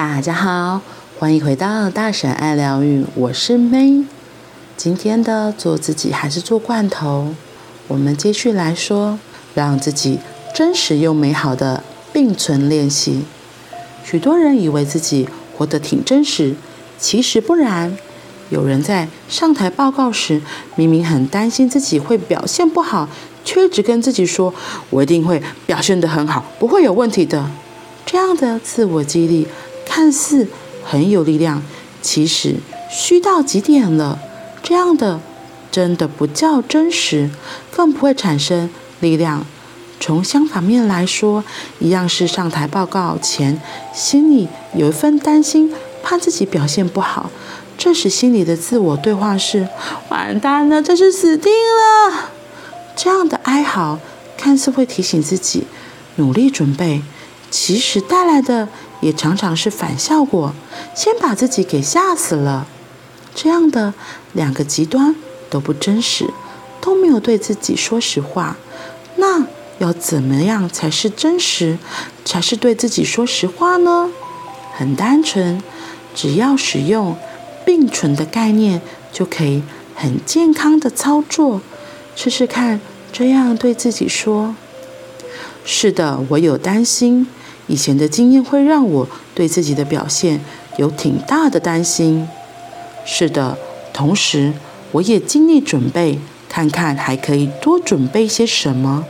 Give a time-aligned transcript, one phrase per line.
[0.00, 0.80] 大家好，
[1.18, 4.06] 欢迎回到大婶爱疗愈，我是 May。
[4.74, 7.34] 今天的做自己还是做罐头？
[7.86, 9.18] 我们继续来说，
[9.52, 10.18] 让自己
[10.54, 11.84] 真实又美好的
[12.14, 13.24] 并存练习。
[14.02, 16.54] 许多人以为自己活得挺真实，
[16.98, 17.94] 其实不然。
[18.48, 20.40] 有人在上台报告时，
[20.76, 23.06] 明明很担心自己会表现不好，
[23.44, 24.54] 却只跟自己说
[24.88, 27.50] ：“我一定会表现得很好，不会有问题的。”
[28.06, 29.46] 这样的自我激励。
[29.90, 30.46] 看似
[30.84, 31.64] 很有力量，
[32.00, 32.54] 其实
[32.88, 34.20] 虚到极点了。
[34.62, 35.20] 这样的
[35.72, 37.28] 真的不叫真实，
[37.72, 39.44] 更不会产生力量。
[39.98, 41.42] 从相反面来说，
[41.80, 43.60] 一样是上台报告前，
[43.92, 47.28] 心里有一份担心，怕自己表现不好。
[47.76, 49.66] 这时心里的自我对话是：
[50.08, 52.30] 完蛋了，这是死定了。
[52.94, 53.98] 这样的哀嚎
[54.36, 55.64] 看似会提醒自己
[56.14, 57.02] 努力准备，
[57.50, 58.68] 其实带来的。
[59.00, 60.52] 也常常是反效果，
[60.94, 62.66] 先把自己给吓死了。
[63.34, 63.94] 这样的
[64.32, 65.14] 两个极端
[65.48, 66.30] 都不真实，
[66.80, 68.56] 都没有对自己说实话。
[69.16, 69.46] 那
[69.78, 71.78] 要怎么样才是真实，
[72.24, 74.10] 才是对自己说实话呢？
[74.74, 75.62] 很单纯，
[76.14, 77.16] 只要使用
[77.64, 78.80] 并存的概念，
[79.12, 79.62] 就可以
[79.94, 81.60] 很健康的操作。
[82.16, 82.80] 试试看，
[83.12, 84.54] 这样对自己说
[85.64, 87.26] ：“是的，我有担心。”
[87.70, 90.40] 以前的经验会让我对自己的表现
[90.76, 92.28] 有挺大的担心。
[93.04, 93.56] 是的，
[93.92, 94.52] 同时
[94.90, 99.04] 我也尽力准备，看看还可以多准备些什么。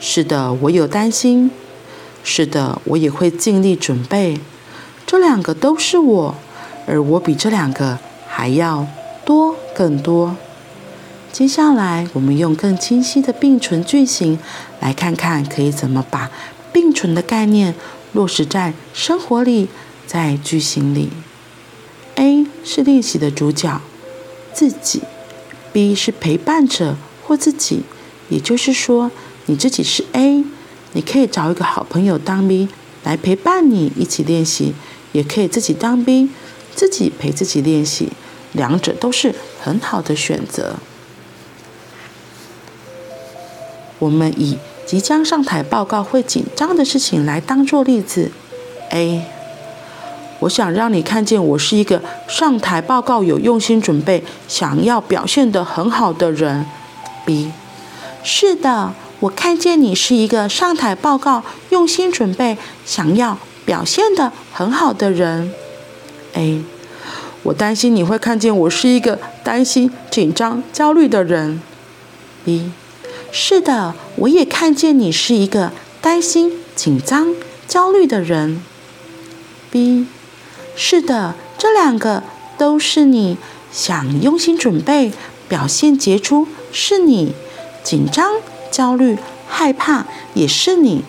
[0.00, 1.52] 是的，我有担心。
[2.24, 4.40] 是的，我也会尽力准备。
[5.06, 6.34] 这两个都是我，
[6.88, 8.84] 而我比这两个还要
[9.24, 10.36] 多更多。
[11.30, 14.36] 接下来，我们用更清晰的并存句型
[14.80, 16.28] 来看看可以怎么把。
[16.72, 17.74] 并存的概念
[18.12, 19.68] 落实在生活里，
[20.06, 21.10] 在句型里。
[22.16, 23.80] A 是练习的主角，
[24.52, 25.02] 自己
[25.72, 27.82] ；B 是陪伴者或自己。
[28.28, 29.10] 也就是说，
[29.46, 30.44] 你自己是 A，
[30.92, 32.68] 你可以找一个好朋友当 B
[33.04, 34.74] 来陪伴你一起练习，
[35.12, 36.30] 也可以自己当 B，
[36.74, 38.10] 自己陪自己练习，
[38.52, 40.76] 两者都是很好的选择。
[43.98, 44.58] 我们以。
[44.90, 48.32] 即将上台报告会紧张的事情来当做例子。
[48.88, 49.24] A，
[50.40, 56.66] 我想让你看见我是一个上台报告有用心准备、想要表现得很好的人。
[57.24, 57.52] B，
[58.24, 65.52] 是的，我看见你是一个上台报告用心准备、想要表现得很好的人。
[66.32, 66.64] A，
[67.44, 71.62] 我担心你会看见我是一个担心、紧张、焦虑的人。
[72.44, 72.72] B。
[73.32, 77.34] 是的，我也看见你是一个担心、紧张、
[77.68, 78.62] 焦虑的人。
[79.70, 80.06] B，
[80.74, 82.22] 是的，这两个
[82.58, 83.36] 都是你。
[83.72, 85.12] 想用心准备，
[85.48, 87.28] 表现杰出是你；
[87.84, 88.32] 紧张、
[88.72, 89.16] 焦虑、
[89.48, 91.04] 害怕也是你。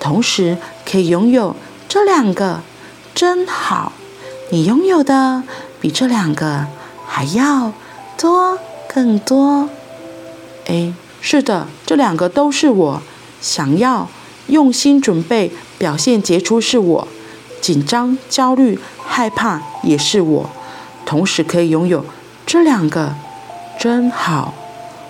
[0.00, 1.54] 同时可以拥有
[1.88, 2.62] 这两个，
[3.14, 3.92] 真好。
[4.50, 5.44] 你拥有的
[5.80, 6.66] 比这两个
[7.06, 7.72] 还要
[8.18, 8.58] 多，
[8.92, 9.68] 更多。
[10.64, 10.92] A。
[11.20, 13.02] 是的，这两个都是我。
[13.40, 14.08] 想要
[14.48, 17.08] 用心准备，表现杰出是我；
[17.60, 20.50] 紧张、焦虑、害怕也是我。
[21.06, 22.04] 同时可以拥有
[22.44, 23.14] 这两个，
[23.78, 24.54] 真好。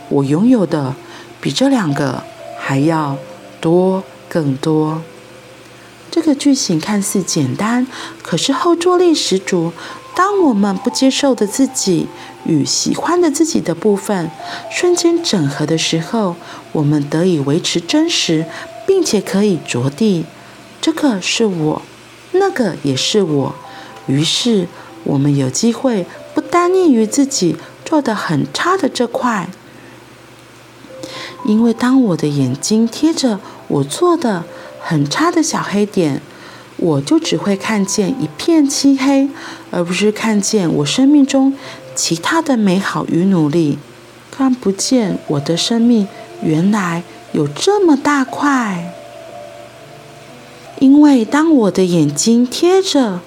[0.09, 0.95] 我拥有的
[1.41, 2.23] 比这两个
[2.59, 3.17] 还要
[3.61, 5.03] 多，更多。
[6.11, 7.87] 这个句型看似简单，
[8.23, 9.73] 可是后坐力十足。
[10.15, 12.09] 当我们不接受的自己
[12.45, 14.31] 与喜欢的自己的部分
[14.71, 16.37] 瞬间整合的时候，
[16.73, 18.45] 我们得以维持真实，
[18.87, 20.25] 并且可以着地。
[20.81, 21.83] 这个是我，
[22.33, 23.55] 那个也是我。
[24.07, 24.67] 于是
[25.05, 29.49] 我们有机会不单立于自己做得很差的这块，
[31.45, 34.45] 因为当我的眼睛贴着我做的
[34.81, 36.21] 很差的小黑点。
[36.81, 39.29] 我就只会看见一片漆黑，
[39.71, 41.53] 而不是看见我生命中
[41.95, 43.79] 其他的美好与努力。
[44.31, 46.09] 看不见我的生命
[46.43, 48.95] 原来有这么大块。
[50.79, 53.21] 因为当我的眼睛贴着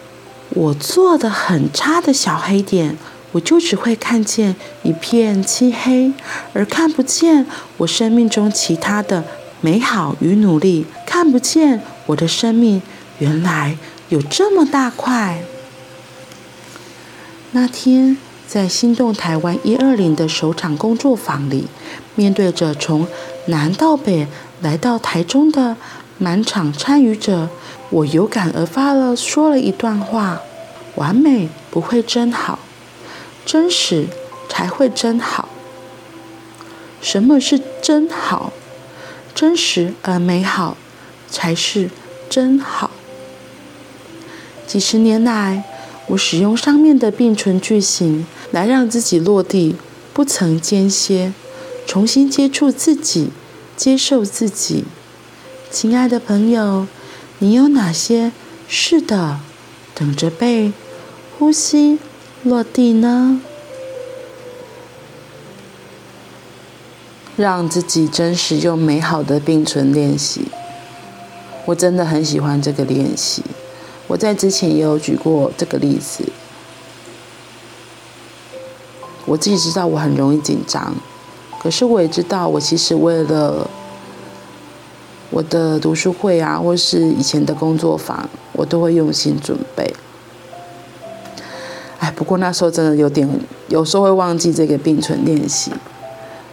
[0.50, 2.98] 我做的很差的小黑点，
[3.34, 6.12] 我就只会看见一片漆黑，
[6.54, 7.46] 而看不见
[7.78, 9.24] 我生命中其他的
[9.62, 10.88] 美好与努力。
[11.06, 12.82] 看不见我的生命。
[13.24, 13.78] 原来
[14.10, 15.44] 有这么大块。
[17.52, 21.68] 那天在心动台湾一二零的首场工作坊里，
[22.16, 23.08] 面对着从
[23.46, 24.28] 南到北
[24.60, 25.78] 来到台中的
[26.18, 27.48] 满场参与者，
[27.92, 30.42] 我有感而发了，说了一段话：
[30.96, 32.60] 完美不会真好，
[33.46, 34.08] 真实
[34.50, 35.48] 才会真好。
[37.00, 38.52] 什么是真好？
[39.34, 40.76] 真实而美好
[41.30, 41.90] 才是
[42.30, 42.92] 真好。
[44.66, 45.64] 几十年来，
[46.08, 49.76] 我使用上面的并存句型来让自己落地，
[50.14, 51.34] 不曾间歇，
[51.86, 53.30] 重新接触自己，
[53.76, 54.86] 接受自己。
[55.70, 56.88] 亲爱的朋友，
[57.40, 58.32] 你有哪些
[58.68, 59.40] 是的，
[59.94, 60.74] 等着被
[61.38, 62.00] 呼吸
[62.44, 63.42] 落地呢？
[67.36, 70.46] 让自己真实又美好的并存练习，
[71.66, 73.42] 我真的很喜欢这个练习。
[74.14, 76.24] 我在之前也有举过这个例子，
[79.26, 80.94] 我自己知道我很容易紧张，
[81.60, 83.68] 可是我也知道我其实为了
[85.32, 89.92] 我的读书会啊，或是以前的工作坊，我都会用心准备。
[91.98, 93.28] 哎，不过那时候真的有点，
[93.68, 95.72] 有时候会忘记这个并存练习，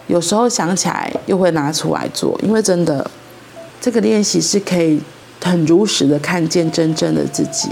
[0.06, 3.10] 有时候想起来又会拿出来做，因为真的
[3.82, 5.02] 这个练习是可以。
[5.42, 7.68] 很如实的看见真正的自己，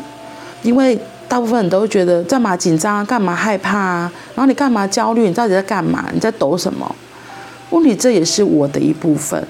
[0.63, 0.99] 因为
[1.29, 5.29] 大部分人都觉得干嘛紧张啊，干嘛害怕啊，然后你干嘛焦虑？
[5.29, 6.09] 你到底在干嘛？
[6.13, 6.95] 你在抖什么？
[7.71, 9.47] 问题这也是我的一部分。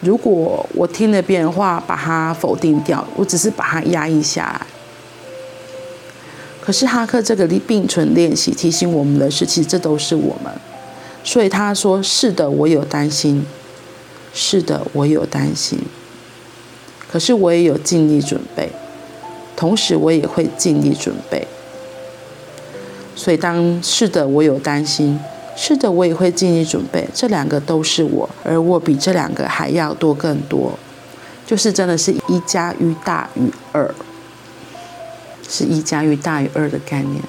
[0.00, 4.66] 如果我听了别人话，把它否定掉，我只是把它压抑下来。
[6.60, 10.52] 可是哈克这个并存练习提醒我们的是，其实这都是我们。
[11.22, 13.44] 所以他说：“是的，我有担心。
[14.32, 15.78] 是的，我有担心。”
[17.12, 18.70] 可是我也有尽力准备，
[19.54, 21.46] 同时我也会尽力准备。
[23.14, 25.18] 所以当是的，我有担心；
[25.54, 27.06] 是的，我也会尽力准备。
[27.12, 30.72] 这两个都是我，而我比这两个还要多更多。
[31.46, 33.94] 就是真的是一加一大于二，
[35.46, 37.22] 是一加一大于二的概念。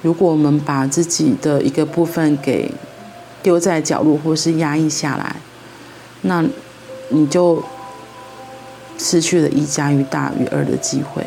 [0.00, 2.72] 如果我们把自己的一个部分给
[3.42, 5.36] 丢在角落，或是压抑下来，
[6.22, 6.42] 那
[7.10, 7.62] 你就。
[9.02, 11.24] 失去了一加一大于二的机会，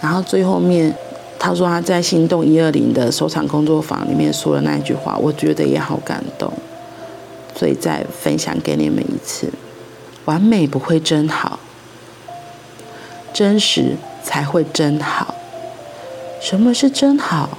[0.00, 0.96] 然后最后面，
[1.38, 6.50] 他说他在心动一二零的收藏工作坊里面说的那句话，我觉得也好感动，
[7.54, 9.52] 所以再分享给你们一次：
[10.24, 11.58] 完美不会真好，
[13.34, 15.34] 真实才会真好。
[16.40, 17.58] 什么是真好？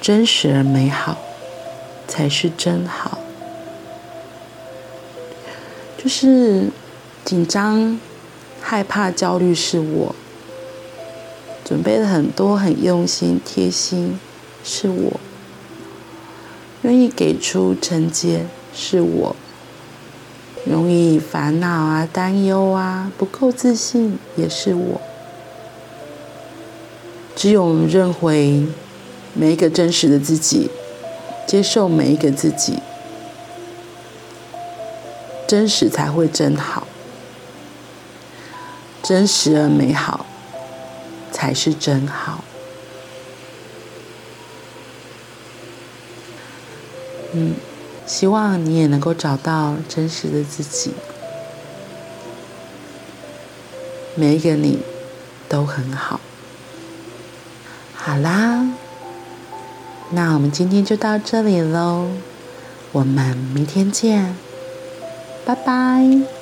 [0.00, 1.16] 真实而美好
[2.08, 3.18] 才是真好。
[6.04, 6.68] 就是
[7.24, 7.98] 紧张、
[8.60, 10.14] 害怕、焦虑是我
[11.64, 14.20] 准备了很多、很用心、贴心，
[14.62, 15.18] 是我
[16.82, 19.34] 愿意给出承接，是我
[20.66, 25.00] 容易烦恼啊、担忧啊、不够自信，也是我。
[27.34, 28.66] 只有我们认回
[29.32, 30.68] 每一个真实的自己，
[31.46, 32.80] 接受每一个自己。
[35.46, 36.86] 真实才会真好，
[39.02, 40.26] 真实而美好
[41.30, 42.42] 才是真好。
[47.32, 47.54] 嗯，
[48.06, 50.94] 希望你也能够找到真实的自己。
[54.14, 54.78] 每一个你
[55.48, 56.20] 都很好。
[57.94, 58.68] 好啦，
[60.10, 62.10] 那我们今天就到这里喽，
[62.92, 64.36] 我们明天见。
[65.44, 66.33] 拜拜。